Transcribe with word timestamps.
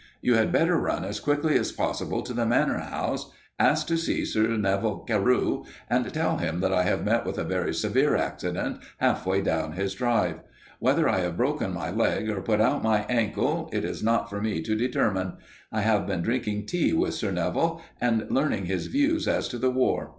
You 0.19 0.33
had 0.33 0.51
better 0.51 0.79
run 0.79 1.05
as 1.05 1.19
quickly 1.19 1.55
as 1.59 1.71
possible 1.71 2.23
to 2.23 2.33
the 2.33 2.43
Manor 2.43 2.79
House, 2.79 3.31
ask 3.59 3.85
to 3.85 3.95
see 3.97 4.25
Sir 4.25 4.47
Neville 4.57 5.01
Carew, 5.07 5.63
and 5.91 6.11
tell 6.11 6.37
him 6.39 6.59
that 6.61 6.73
I 6.73 6.81
have 6.81 7.05
met 7.05 7.23
with 7.23 7.37
a 7.37 7.43
very 7.43 7.71
severe 7.71 8.15
accident 8.15 8.79
half 8.97 9.27
way 9.27 9.41
down 9.41 9.73
his 9.73 9.93
drive. 9.93 10.39
Whether 10.79 11.07
I 11.07 11.19
have 11.19 11.37
broken 11.37 11.71
my 11.71 11.91
leg, 11.91 12.31
or 12.31 12.41
put 12.41 12.59
out 12.61 12.81
my 12.81 13.05
ankle, 13.09 13.69
it 13.71 13.85
is 13.85 14.01
not 14.01 14.27
for 14.27 14.41
me 14.41 14.63
to 14.63 14.75
determine. 14.75 15.33
I 15.71 15.81
have 15.81 16.07
been 16.07 16.23
drinking 16.23 16.65
tea 16.65 16.93
with 16.93 17.13
Sir 17.13 17.29
Neville 17.29 17.79
and 18.01 18.25
learning 18.31 18.65
his 18.65 18.87
views 18.87 19.27
as 19.27 19.47
to 19.49 19.59
the 19.59 19.69
War. 19.69 20.09